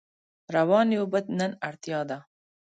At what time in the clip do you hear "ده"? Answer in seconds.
2.09-2.17